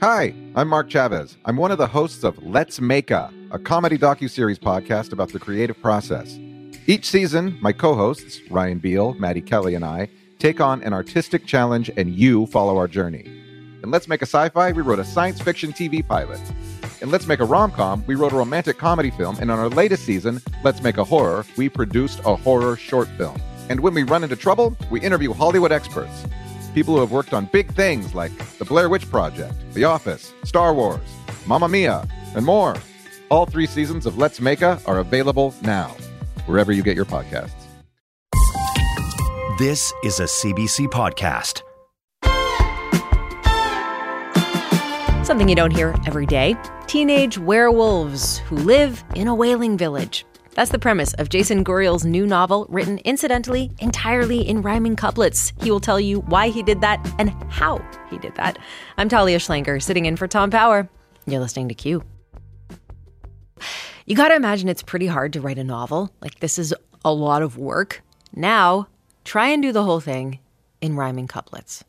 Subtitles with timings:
[0.00, 1.36] Hi, I'm Mark Chavez.
[1.44, 5.40] I'm one of the hosts of Let's Make a, a comedy docu-series podcast about the
[5.40, 6.38] creative process.
[6.86, 10.08] Each season, my co-hosts, Ryan Beal, Maddie Kelly, and I,
[10.38, 13.24] take on an artistic challenge and you follow our journey.
[13.82, 16.40] In Let's Make a Sci-Fi, we wrote a science fiction TV pilot.
[17.00, 20.04] In Let's Make a Rom-Com, we wrote a romantic comedy film, and on our latest
[20.04, 23.36] season, Let's Make a Horror, we produced a horror short film.
[23.68, 26.24] And when we run into trouble, we interview Hollywood experts.
[26.74, 30.74] People who have worked on big things like The Blair Witch Project, The Office, Star
[30.74, 31.00] Wars,
[31.46, 32.76] Mamma Mia, and more.
[33.30, 35.88] All three seasons of Let's Make a are available now,
[36.46, 37.52] wherever you get your podcasts.
[39.58, 41.62] This is a CBC podcast.
[45.24, 50.24] Something you don't hear every day teenage werewolves who live in a whaling village.
[50.58, 55.52] That's the premise of Jason Guriel's new novel, written incidentally entirely in rhyming couplets.
[55.62, 57.80] He will tell you why he did that and how
[58.10, 58.58] he did that.
[58.96, 60.88] I'm Talia Schlanger, sitting in for Tom Power.
[61.28, 62.02] You're listening to Q.
[64.04, 66.12] You gotta imagine it's pretty hard to write a novel.
[66.20, 66.74] Like, this is
[67.04, 68.02] a lot of work.
[68.34, 68.88] Now,
[69.24, 70.40] try and do the whole thing
[70.80, 71.84] in rhyming couplets.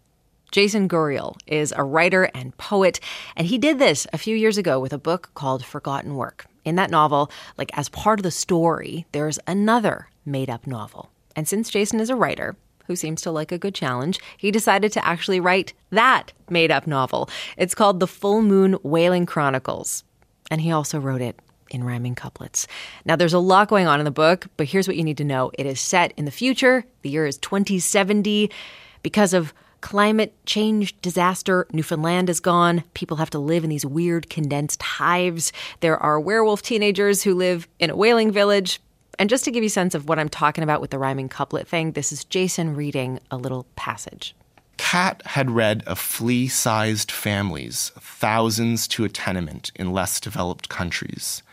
[0.52, 3.00] Jason Guriel is a writer and poet,
[3.36, 6.46] and he did this a few years ago with a book called Forgotten Work.
[6.66, 11.12] In that novel, like as part of the story, there's another made up novel.
[11.36, 12.56] And since Jason is a writer,
[12.90, 16.88] who seems to like a good challenge, he decided to actually write that made up
[16.88, 17.30] novel.
[17.56, 20.04] It's called The Full Moon Whaling Chronicles.
[20.50, 22.68] And he also wrote it in rhyming couplets.
[23.06, 25.24] Now, there's a lot going on in the book, but here's what you need to
[25.24, 26.84] know it is set in the future.
[27.04, 28.50] The year is 2070.
[29.04, 32.84] Because of climate change disaster, Newfoundland is gone.
[32.94, 35.52] People have to live in these weird condensed hives.
[35.80, 38.82] There are werewolf teenagers who live in a whaling village.
[39.18, 41.30] And just to give you a sense of what I'm talking about with the rhyming
[41.30, 44.34] couplet thing, this is Jason reading a little passage.
[44.78, 51.44] Kat had read of flea sized families, thousands to a tenement in less developed countries.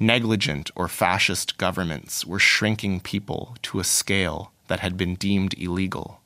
[0.00, 6.20] Negligent or fascist governments were shrinking people to a scale that had been deemed illegal.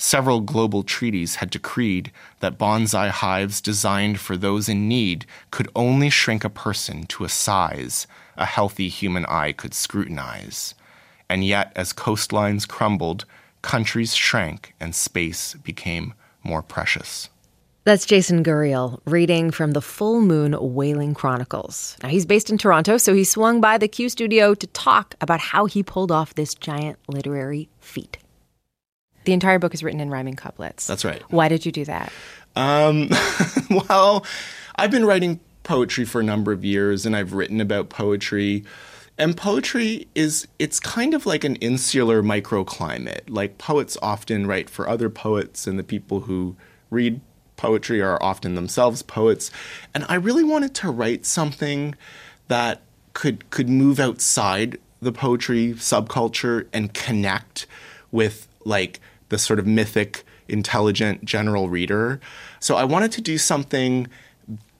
[0.00, 6.08] Several global treaties had decreed that bonsai hives designed for those in need could only
[6.08, 10.74] shrink a person to a size a healthy human eye could scrutinize.
[11.28, 13.24] And yet, as coastlines crumbled,
[13.60, 17.28] countries shrank and space became more precious.
[17.84, 21.96] That's Jason Guriel reading from the Full Moon Whaling Chronicles.
[22.02, 25.40] Now, he's based in Toronto, so he swung by the Q studio to talk about
[25.40, 28.18] how he pulled off this giant literary feat.
[29.28, 30.86] The entire book is written in rhyming couplets.
[30.86, 31.20] That's right.
[31.30, 32.10] Why did you do that?
[32.56, 33.10] Um,
[33.90, 34.24] well,
[34.76, 38.64] I've been writing poetry for a number of years and I've written about poetry.
[39.18, 43.28] And poetry is, it's kind of like an insular microclimate.
[43.28, 46.56] Like poets often write for other poets, and the people who
[46.88, 47.20] read
[47.58, 49.50] poetry are often themselves poets.
[49.94, 51.94] And I really wanted to write something
[52.46, 52.80] that
[53.12, 57.66] could, could move outside the poetry subculture and connect
[58.10, 62.20] with like the sort of mythic, intelligent general reader.
[62.60, 64.08] So I wanted to do something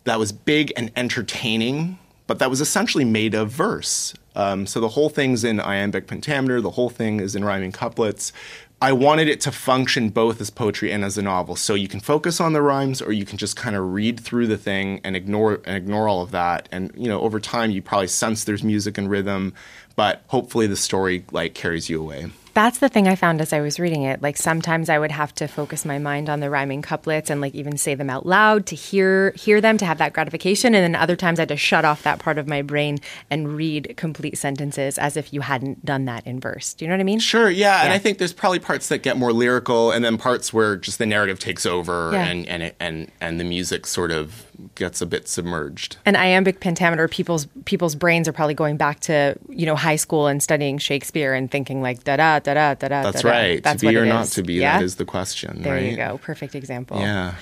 [0.05, 4.15] that was big and entertaining, but that was essentially made of verse.
[4.35, 8.33] Um, so the whole thing's in iambic pentameter, the whole thing is in rhyming couplets.
[8.81, 11.57] I wanted it to function both as poetry and as a novel.
[11.57, 14.47] So you can focus on the rhymes or you can just kind of read through
[14.47, 16.69] the thing and ignore and ignore all of that.
[16.71, 19.53] And you know, over time you probably sense there's music and rhythm,
[19.97, 22.31] but hopefully the story like carries you away.
[22.59, 24.21] That's the thing I found as I was reading it.
[24.21, 27.55] Like sometimes I would have to focus my mind on the rhyming couplets and like
[27.55, 31.01] even say them out loud to hear hear them to have that gratification and then
[31.01, 32.99] other times I had to shut off that part of my brain
[33.31, 36.75] and read complete sentences as if you hadn't done that in verse.
[36.75, 37.21] Do you know what I mean?
[37.21, 37.77] Sure, yeah.
[37.77, 37.85] yeah.
[37.85, 40.99] And I think there's probably parts that get more lyrical and then parts where just
[40.99, 42.25] the narrative takes over yeah.
[42.25, 45.97] and and and and the music sort of gets a bit submerged.
[46.05, 50.27] And iambic pentameter people's people's brains are probably going back to, you know, high school
[50.27, 53.03] and studying Shakespeare and thinking like da da da da da da.
[53.03, 53.63] That's right.
[53.63, 54.79] That's to be or not to be, yeah?
[54.79, 55.63] that is the question.
[55.63, 55.91] There right?
[55.91, 56.19] you go.
[56.23, 57.01] Perfect example.
[57.01, 57.35] Yeah.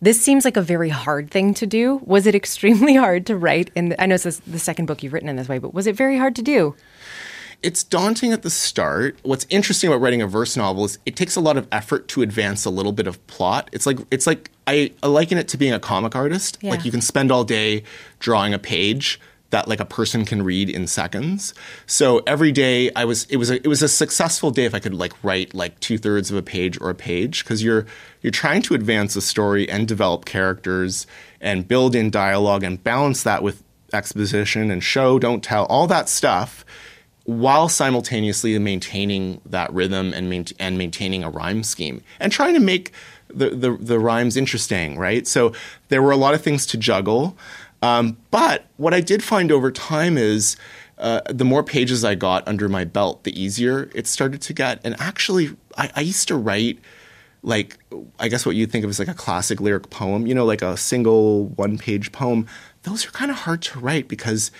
[0.00, 2.00] This seems like a very hard thing to do.
[2.04, 3.70] Was it extremely hard to write?
[3.76, 5.86] In the, I know it's the second book you've written in this way, but was
[5.86, 6.74] it very hard to do?
[7.62, 9.18] It's daunting at the start.
[9.22, 12.22] What's interesting about writing a verse novel is it takes a lot of effort to
[12.22, 13.70] advance a little bit of plot.
[13.72, 16.58] It's like it's like I, I liken it to being a comic artist.
[16.60, 16.70] Yeah.
[16.70, 17.84] Like you can spend all day
[18.18, 19.20] drawing a page
[19.50, 21.54] that like a person can read in seconds.
[21.86, 24.80] So every day I was it was a, it was a successful day if I
[24.80, 27.86] could like write like two thirds of a page or a page because you're
[28.22, 31.06] you're trying to advance a story and develop characters
[31.40, 33.62] and build in dialogue and balance that with
[33.92, 36.64] exposition and show don't tell all that stuff
[37.24, 42.60] while simultaneously maintaining that rhythm and, main- and maintaining a rhyme scheme and trying to
[42.60, 42.92] make
[43.28, 45.26] the, the, the rhymes interesting, right?
[45.26, 45.52] So
[45.88, 47.36] there were a lot of things to juggle.
[47.80, 50.56] Um, but what I did find over time is
[50.98, 54.80] uh, the more pages I got under my belt, the easier it started to get.
[54.84, 56.78] And actually, I, I used to write
[57.42, 57.78] like
[58.18, 60.62] I guess what you think of as like a classic lyric poem, you know, like
[60.62, 62.46] a single one page poem.
[62.84, 64.50] Those are kind of hard to write because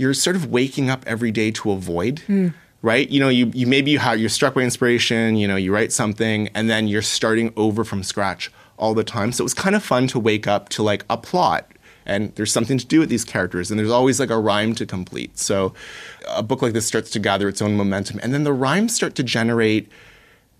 [0.00, 2.22] you're sort of waking up every day to avoid.
[2.26, 2.54] Mm.
[2.82, 5.36] Right, you know, you, you maybe you have, you're struck by inspiration.
[5.36, 9.32] You know, you write something, and then you're starting over from scratch all the time.
[9.32, 11.70] So it was kind of fun to wake up to like a plot
[12.06, 14.86] and there's something to do with these characters and there's always like a rhyme to
[14.86, 15.72] complete so
[16.28, 19.14] a book like this starts to gather its own momentum and then the rhymes start
[19.14, 19.86] to generate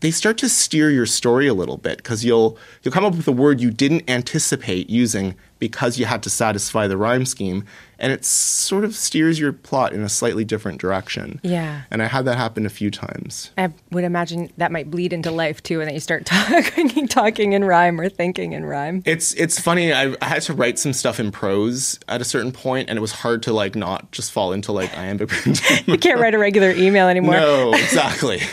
[0.00, 3.28] they start to steer your story a little bit because you'll you'll come up with
[3.28, 7.64] a word you didn't anticipate using because you had to satisfy the rhyme scheme
[7.98, 11.38] and it sort of steers your plot in a slightly different direction.
[11.42, 11.82] Yeah.
[11.90, 13.50] And I had that happen a few times.
[13.58, 17.52] I would imagine that might bleed into life too, and that you start talking, talking
[17.52, 19.02] in rhyme or thinking in rhyme.
[19.04, 19.92] It's it's funny.
[19.92, 23.02] I, I, had to write some stuff in prose at a certain point, and it
[23.02, 25.28] was hard to like not just fall into like iambic.
[25.44, 25.90] Pentameter.
[25.90, 27.34] you can't write a regular email anymore.
[27.34, 28.40] No, exactly.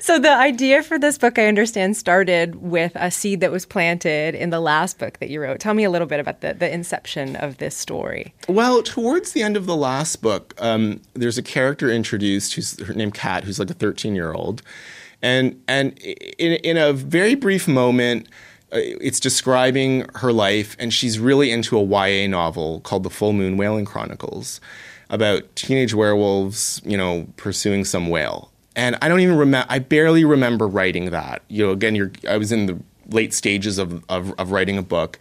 [0.00, 4.34] so the idea for this book, I understand, started with a seed that was planted
[4.34, 5.60] in the last book that you wrote.
[5.60, 8.34] Tell me a little bit about the the inception of this story.
[8.48, 13.14] Well towards the end of the last book, um, there's a character introduced who's named
[13.14, 14.62] Kat, who's like a 13 year old,
[15.22, 18.28] and and in in a very brief moment.
[18.72, 23.32] Uh, it's describing her life, and she's really into a YA novel called The Full
[23.32, 24.60] Moon Whaling Chronicles
[25.08, 28.50] about teenage werewolves, you know, pursuing some whale.
[28.76, 31.42] And I don't even remember, I barely remember writing that.
[31.48, 32.78] You know, again, I was in the
[33.08, 35.18] late stages of, of, of writing a book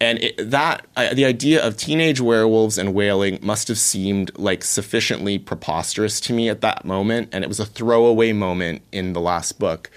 [0.00, 5.38] and it, that the idea of teenage werewolves and whaling must have seemed like sufficiently
[5.38, 9.58] preposterous to me at that moment, and it was a throwaway moment in the last
[9.58, 9.90] book.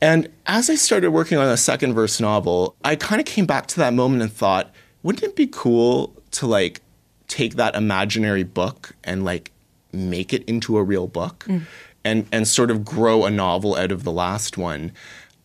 [0.00, 3.66] And as I started working on a second verse novel, I kind of came back
[3.68, 4.72] to that moment and thought,
[5.02, 6.82] wouldn't it be cool to like
[7.26, 9.50] take that imaginary book and like
[9.92, 11.62] make it into a real book mm.
[12.04, 14.92] And and sort of grow a novel out of the last one?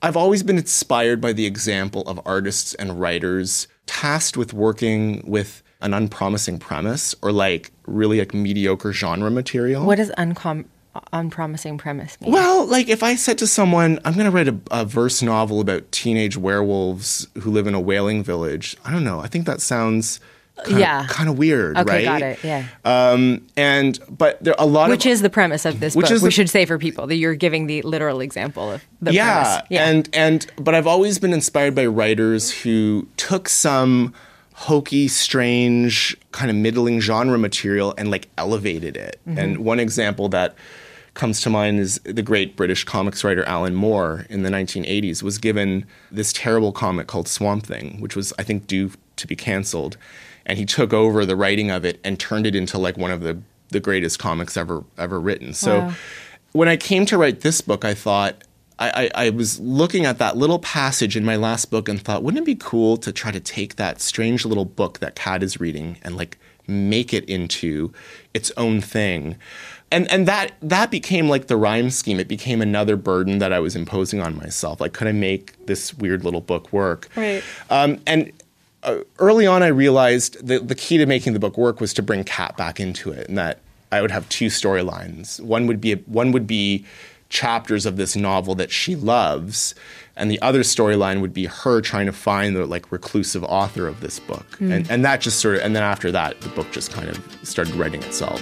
[0.02, 5.62] I've always been inspired by the example of artists and writers tasked with working with
[5.82, 9.86] an unpromising premise or like really like mediocre genre material.
[9.86, 10.66] What does uncom-
[11.14, 12.32] unpromising premise mean?
[12.32, 15.60] Well, like if I said to someone, I'm going to write a, a, verse novel
[15.60, 19.20] about teenage werewolves who live in a whaling village, I don't know.
[19.20, 20.20] I think that sounds
[20.66, 21.04] kind yeah.
[21.04, 22.04] of, kind of weird, okay, right?
[22.04, 22.44] got it.
[22.44, 22.68] Yeah.
[22.86, 26.06] Um, and but there are a lot which of, is the premise of this which
[26.06, 26.12] book.
[26.12, 29.14] Is the, we should say for people that you're giving the literal example of the
[29.14, 29.68] yeah, premise.
[29.70, 34.14] Yeah, and and but I've always been inspired by writers who took some
[34.54, 39.20] hokey, strange, kind of middling genre material and like elevated it.
[39.26, 39.40] Mm-hmm.
[39.40, 40.54] And one example that
[41.14, 45.38] comes to mind is the great British comics writer Alan Moore in the 1980s was
[45.38, 49.98] given this terrible comic called Swamp Thing, which was I think due to be canceled
[50.50, 53.22] and he took over the writing of it and turned it into like one of
[53.22, 55.54] the the greatest comics ever ever written.
[55.54, 55.94] So wow.
[56.51, 58.44] when I came to write this book, I thought
[58.80, 62.24] I, I, I, was looking at that little passage in my last book and thought,
[62.24, 65.60] wouldn't it be cool to try to take that strange little book that Kat is
[65.60, 67.94] reading and like make it into
[68.34, 69.36] its own thing?
[69.92, 72.19] And and that that became like the rhyme scheme.
[72.19, 74.81] It became another burden that I was imposing on myself.
[74.81, 77.07] Like, could I make this weird little book work?
[77.16, 77.44] Right.
[77.69, 78.31] Um, and
[79.20, 82.24] early on, I realized that the key to making the book work was to bring
[82.24, 83.60] Kat back into it, and that
[83.92, 85.40] I would have two storylines.
[85.42, 86.86] One would be one would be
[87.30, 89.76] chapters of this novel that she loves,
[90.16, 94.02] and the other storyline would be her trying to find the like reclusive author of
[94.02, 94.72] this book, mm.
[94.72, 97.40] and and that just sort of and then after that, the book just kind of
[97.44, 98.42] started writing itself.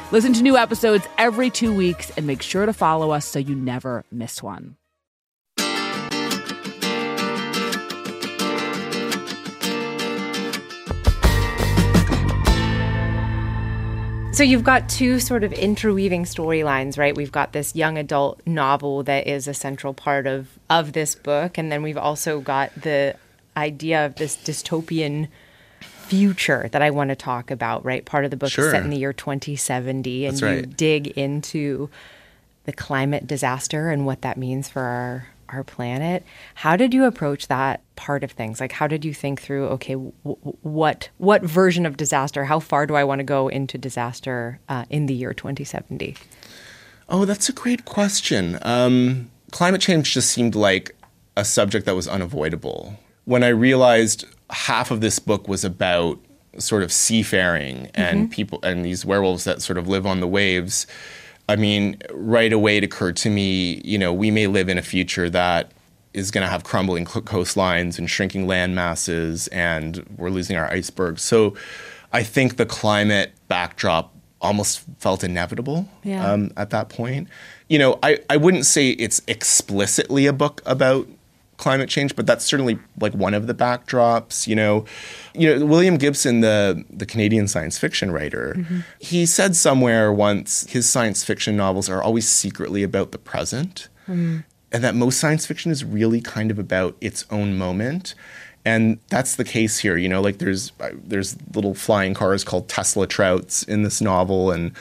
[0.11, 3.55] Listen to new episodes every two weeks and make sure to follow us so you
[3.55, 4.75] never miss one.
[14.33, 17.15] So you've got two sort of interweaving storylines, right?
[17.15, 21.57] We've got this young adult novel that is a central part of of this book,
[21.57, 23.15] and then we've also got the
[23.55, 25.29] idea of this dystopian
[26.11, 28.03] future that I want to talk about, right?
[28.03, 28.65] Part of the book Sure.
[28.65, 31.89] is set in the year 2070, and That's you dig into
[32.65, 36.23] the climate disaster and what that means for our our planet.
[36.55, 38.61] How did you approach that part of things?
[38.61, 39.65] Like, how did you think through?
[39.67, 42.45] Okay, w- what what version of disaster?
[42.45, 46.15] How far do I want to go into disaster uh, in the year 2070?
[47.09, 48.57] Oh, that's a great question.
[48.61, 50.95] Um, climate change just seemed like
[51.35, 52.97] a subject that was unavoidable.
[53.25, 56.19] When I realized half of this book was about
[56.57, 60.85] sort of seafaring and people and these werewolves that sort of live on the waves,
[61.47, 64.81] I mean, right away it occurred to me, you know, we may live in a
[64.81, 65.71] future that
[66.13, 71.21] is going to have crumbling coastlines and shrinking land masses, and we're losing our icebergs.
[71.21, 71.55] So
[72.11, 76.29] I think the climate backdrop almost felt inevitable Yeah.
[76.29, 77.29] um, at that point.
[77.69, 81.07] You know, I, I wouldn't say it's explicitly a book about
[81.61, 84.47] climate change, but that's certainly like one of the backdrops.
[84.47, 84.85] You know,
[85.33, 88.55] you know William Gibson, the the Canadian science fiction writer,
[88.99, 93.87] he said somewhere once his science fiction novels are always secretly about the present,
[94.73, 98.15] and that most science fiction is really kind of about its own moment.
[98.63, 100.21] And that's the case here, you know.
[100.21, 104.71] Like there's uh, there's little flying cars called Tesla Trouts in this novel, and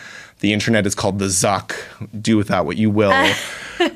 [0.40, 1.74] the internet is called the Zuck.
[2.20, 3.12] Do with that what you will.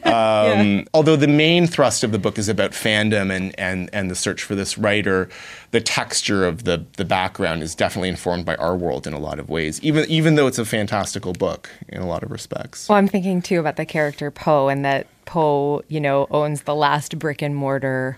[0.04, 4.14] Um, Although the main thrust of the book is about fandom and, and, and the
[4.14, 5.28] search for this writer,
[5.72, 9.38] the texture of the, the background is definitely informed by our world in a lot
[9.38, 12.88] of ways, even, even though it's a fantastical book in a lot of respects.
[12.88, 16.74] Well, I'm thinking too about the character Poe, and that Poe, you know, owns the
[16.74, 18.16] last brick and mortar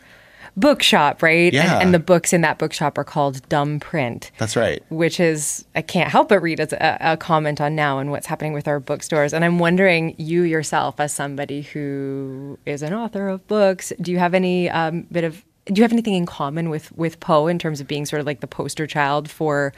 [0.56, 1.52] bookshop, right?
[1.52, 1.74] Yeah.
[1.74, 4.30] And, and the books in that bookshop are called Dumb Print.
[4.38, 4.82] That's right.
[4.88, 8.26] which is I can't help but read as a, a comment on now and what's
[8.26, 9.32] happening with our bookstores.
[9.32, 14.18] And I'm wondering, you yourself, as somebody who is an author of books, do you
[14.18, 17.58] have any um, bit of do you have anything in common with with Poe in
[17.58, 19.72] terms of being sort of like the poster child for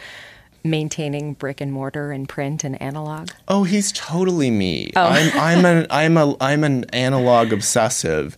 [0.64, 3.30] maintaining brick and mortar and print and analog?
[3.48, 4.92] Oh, he's totally me.
[4.96, 8.36] I'm I'm an I'm a I'm an analog obsessive.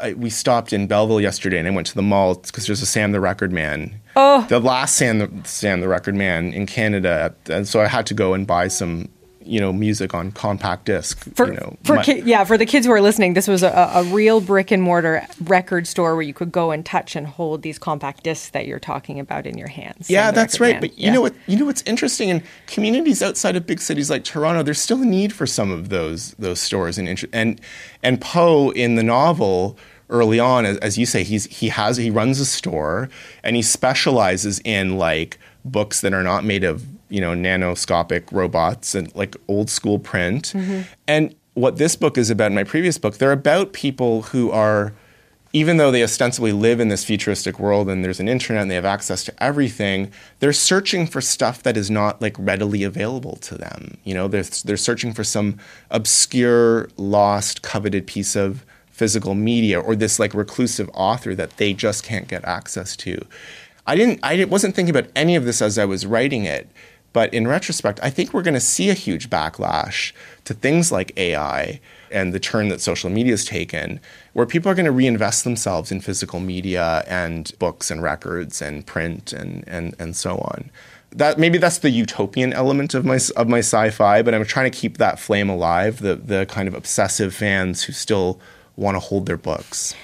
[0.00, 2.86] I, we stopped in Belleville yesterday, and I went to the mall because there's a
[2.86, 4.00] Sam the Record Man.
[4.16, 8.06] Oh, the last Sam the, Sam the Record Man in Canada, and so I had
[8.06, 9.08] to go and buy some,
[9.46, 11.18] you know, music on compact disc.
[11.34, 13.62] For, you know, for my- ki- yeah, for the kids who are listening, this was
[13.62, 17.26] a, a real brick and mortar record store where you could go and touch and
[17.26, 20.08] hold these compact discs that you're talking about in your hands.
[20.10, 20.80] Yeah, that's right.
[20.80, 21.12] But you Yeah.
[21.14, 21.34] know what?
[21.46, 25.06] You know what's interesting in communities outside of big cities like Toronto, there's still a
[25.06, 27.60] need for some of those those stores and and
[28.02, 29.76] and Poe in the novel
[30.10, 33.08] early on, as, as you say, he's he has he runs a store
[33.42, 38.94] and he specializes in like books that are not made of you know nanoscopic robots
[38.94, 40.52] and like old school print.
[41.06, 44.94] And what this book is about, in my previous book, they're about people who are
[45.54, 48.74] even though they ostensibly live in this futuristic world and there's an internet and they
[48.74, 53.56] have access to everything, they're searching for stuff that is not like readily available to
[53.56, 53.98] them.
[54.04, 55.58] You know, they're, they're searching for some
[55.90, 62.02] obscure, lost, coveted piece of physical media or this like reclusive author that they just
[62.02, 63.20] can't get access to.
[63.86, 66.70] I didn't, I wasn't thinking about any of this as I was writing it.
[67.12, 70.12] But in retrospect, I think we're going to see a huge backlash
[70.44, 74.00] to things like AI and the turn that social media has taken,
[74.32, 78.86] where people are going to reinvest themselves in physical media and books and records and
[78.86, 80.70] print and, and, and so on.
[81.10, 84.78] That maybe that's the utopian element of my of my sci-fi, but I'm trying to
[84.78, 86.00] keep that flame alive.
[86.00, 88.40] The the kind of obsessive fans who still
[88.76, 89.94] want to hold their books.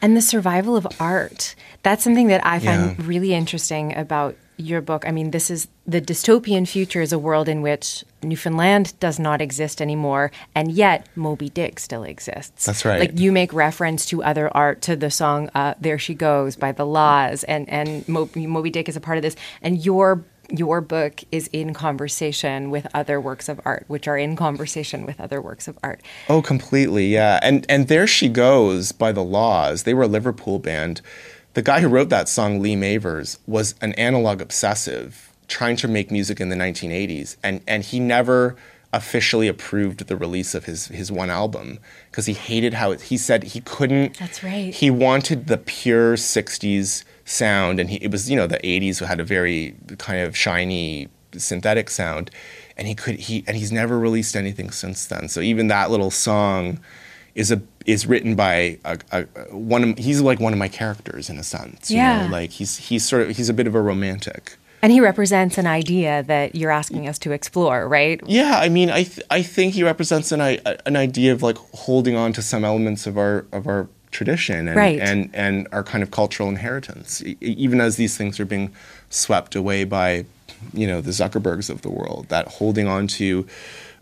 [0.00, 1.54] And the survival of art.
[1.82, 3.06] That's something that I find Yeah.
[3.06, 5.06] really interesting about your book.
[5.06, 9.40] I mean, this is the dystopian future is a world in which Newfoundland does not
[9.40, 12.64] exist anymore, and yet Moby Dick still exists.
[12.64, 13.00] That's right.
[13.00, 16.72] Like you make reference to other art, to the song uh, "There She Goes" by
[16.72, 19.36] the La's, and and Mo- Moby Dick is a part of this.
[19.62, 24.36] And your your book is in conversation with other works of art, which are in
[24.36, 26.00] conversation with other works of art.
[26.28, 27.40] Oh, completely, yeah.
[27.42, 29.84] And and there she goes by the La's.
[29.84, 31.00] They were a Liverpool band.
[31.54, 36.10] The guy who wrote that song, Lee Mavers, was an analog obsessive trying to make
[36.10, 38.56] music in the 1980s, and and he never
[38.92, 41.78] officially approved the release of his his one album
[42.10, 44.18] because he hated how it, he said he couldn't.
[44.18, 44.74] That's right.
[44.74, 49.20] He wanted the pure 60s sound, and he, it was you know the 80s had
[49.20, 52.30] a very kind of shiny synthetic sound,
[52.76, 55.28] and he could he and he's never released anything since then.
[55.28, 56.80] So even that little song
[57.34, 59.22] is a is written by a, a,
[59.54, 61.90] one of he's like one of my characters in a sense.
[61.90, 62.26] You Yeah.
[62.26, 62.32] know?
[62.32, 64.56] like he's he's sort of he's a bit of a romantic.
[64.82, 68.20] And he represents an idea that you're asking us to explore, right?
[68.26, 71.56] Yeah, I mean, I th- I think he represents an I- an idea of like
[71.72, 74.98] holding on to some elements of our of our tradition and, Right.
[75.00, 78.72] and, and our kind of cultural inheritance, e- even as these things are being
[79.10, 80.24] swept away by,
[80.72, 83.46] you know, the Zuckerbergs of the world, that holding on to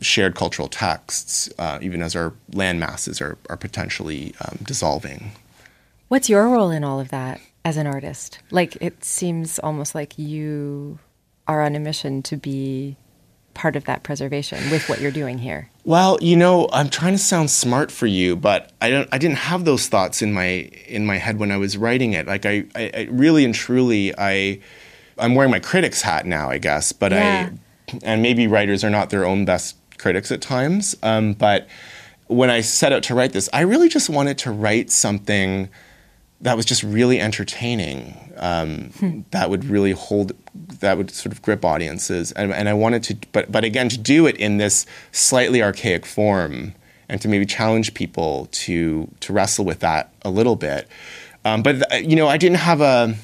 [0.00, 5.32] shared cultural texts, uh, even as our land masses are, are potentially um, dissolving.
[6.08, 8.38] What's your role in all of that as an artist?
[8.50, 10.98] Like, it seems almost like you
[11.48, 12.96] are on a mission to be
[13.54, 15.68] part of that preservation with what you're doing here.
[15.84, 19.08] Well, you know, I'm trying to sound smart for you, but I don't.
[19.12, 22.26] I didn't have those thoughts in my in my head when I was writing it.
[22.26, 24.60] Like I, I, I really and truly, I,
[25.18, 26.92] I'm wearing my critic's hat now, I guess.
[26.92, 27.50] But Yeah.
[27.52, 30.96] I, and maybe writers are not their own best critics at times.
[31.02, 31.68] Um, but
[32.28, 35.68] when I set out to write this, I really just wanted to write something
[36.42, 38.32] that was just really entertaining.
[38.36, 40.32] Um, That would really hold,
[40.80, 43.98] that would sort of grip audiences, and, and I wanted to, but but again, to
[43.98, 46.74] do it in this slightly archaic form,
[47.08, 50.88] and to maybe challenge people to to wrestle with that a little bit.
[51.44, 53.14] Um, but uh, you know, I didn't have a.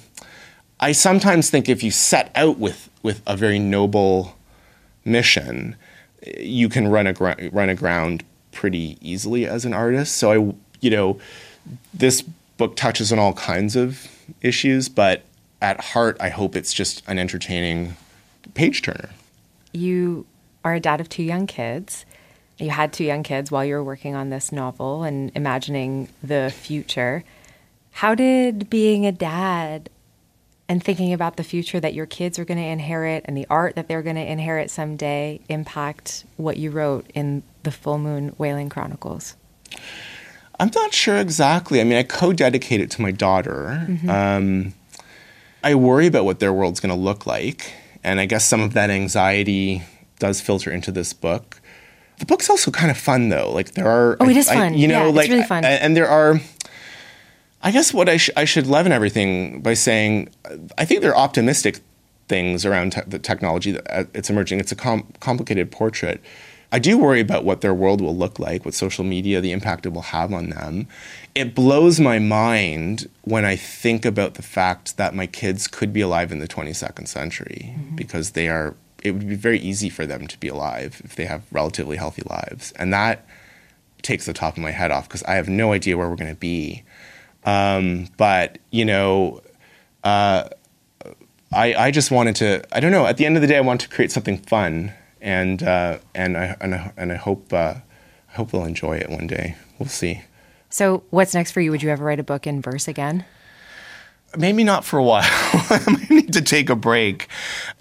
[0.80, 4.36] I sometimes think if you set out with with a very noble
[5.04, 5.76] mission,
[6.38, 7.12] you can run a
[7.52, 10.16] run aground pretty easily as an artist.
[10.16, 11.18] So I, you know,
[11.94, 12.24] this
[12.58, 14.06] book touches on all kinds of
[14.42, 15.22] issues, but
[15.62, 17.96] at heart, I hope it's just an entertaining
[18.54, 19.10] page turner.
[19.72, 20.26] You
[20.64, 22.04] are a dad of two young kids.
[22.58, 26.52] You had two young kids while you were working on this novel and imagining the
[26.54, 27.24] future.
[27.92, 29.88] How did being a dad
[30.68, 33.76] and thinking about the future that your kids are going to inherit and the art
[33.76, 38.68] that they're going to inherit someday impact what you wrote in the Full Moon Whaling
[38.68, 39.36] Chronicles?
[40.60, 41.80] I'm not sure exactly.
[41.80, 43.86] I mean, I co-dedicate it to my daughter.
[44.08, 44.74] Um,
[45.62, 47.72] I worry about what their world's going to look like,
[48.02, 49.82] and I guess some of that anxiety
[50.18, 51.60] does filter into this book.
[52.18, 53.52] The book's also kind of fun, though.
[53.52, 54.74] Like there are, Oh, it is I- fun.
[54.74, 55.64] you know, Yeah, it's really fun.
[55.64, 56.40] and there are.
[57.62, 60.28] I guess what I, sh- I should leaven everything by saying,
[60.76, 61.80] I think there are optimistic
[62.28, 64.60] things around te- the technology that uh, it's emerging.
[64.60, 66.20] It's a com- complicated portrait.
[66.70, 69.86] I do worry about what their world will look like, what social media, the impact
[69.86, 70.86] it will have on them.
[71.34, 76.02] It blows my mind when I think about the fact that my kids could be
[76.02, 78.74] alive in the 22nd century because they are.
[79.02, 82.22] It would be very easy for them to be alive if they have relatively healthy
[82.28, 83.24] lives, and that
[84.02, 86.34] takes the top of my head off because I have no idea where we're going
[86.34, 86.82] to be.
[87.44, 89.40] Um, but you know,
[90.04, 90.48] uh,
[91.52, 92.64] I I just wanted to.
[92.72, 93.06] I don't know.
[93.06, 96.36] At the end of the day, I want to create something fun, and uh, and
[96.36, 97.74] I and I, and I hope uh,
[98.30, 99.56] I hope they'll enjoy it one day.
[99.78, 100.22] We'll see.
[100.70, 101.70] So, what's next for you?
[101.70, 103.24] Would you ever write a book in verse again?
[104.36, 105.22] Maybe not for a while.
[105.24, 107.28] I might need to take a break.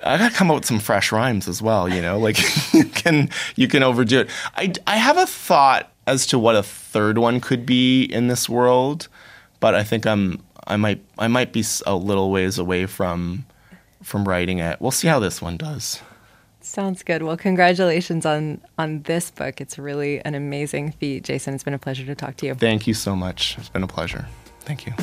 [0.04, 1.90] I gotta come up with some fresh rhymes as well.
[1.90, 2.38] You know, like
[2.74, 4.30] you can you can overdo it.
[4.56, 8.48] I I have a thought as to what a third one could be in this
[8.48, 9.10] world,
[9.60, 13.46] but I think I'm I might I might be a little ways away from
[14.02, 14.80] from writing it.
[14.80, 16.00] We'll see how this one does.
[16.68, 17.24] Sounds good.
[17.24, 19.62] Well, congratulations on on this book.
[19.62, 21.54] It's really an amazing feat, Jason.
[21.54, 22.56] It's been a pleasure to talk to you.
[22.56, 23.58] Thank you so much.
[23.58, 24.28] It's been a pleasure.
[24.62, 24.94] Thank you.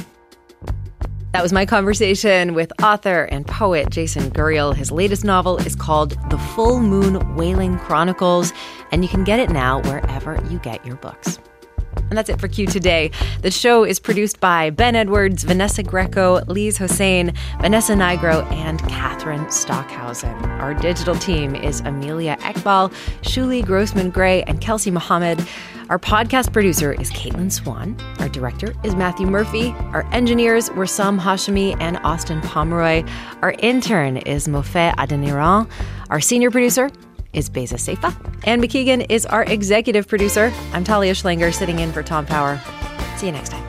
[1.32, 4.76] That was my conversation with author and poet Jason Guriel.
[4.76, 8.52] His latest novel is called The Full Moon Whaling Chronicles,
[8.92, 11.38] and you can get it now wherever you get your books.
[11.96, 13.10] And that's it for Q today.
[13.42, 19.50] The show is produced by Ben Edwards, Vanessa Greco, Lise Hossein, Vanessa Nigro, and Catherine
[19.50, 20.34] Stockhausen.
[20.60, 25.46] Our digital team is Amelia Ekbal, Shuli Grossman Gray, and Kelsey Mohammed.
[25.90, 27.94] Our podcast producer is Caitlin Swan.
[28.18, 29.74] Our director is Matthew Murphy.
[29.92, 33.06] Our engineers were Sam Hashimi and Austin Pomeroy.
[33.42, 35.68] Our intern is Mofe Adeniran.
[36.08, 36.90] Our senior producer
[37.34, 38.14] is Beza Seifa.
[38.44, 40.52] Anne McKeegan is our executive producer.
[40.72, 42.60] I'm Talia Schlanger sitting in for Tom Power.
[43.16, 43.64] See you next time.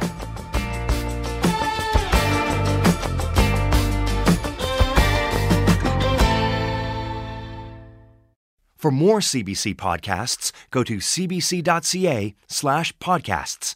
[8.85, 13.75] For more CBC podcasts, go to cbc.ca slash podcasts.